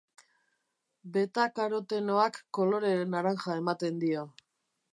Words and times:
Betakarotenoak 1.17 2.39
kolore 2.59 2.95
naranja 3.13 3.61
ematen 3.61 4.01
dio. 4.05 4.25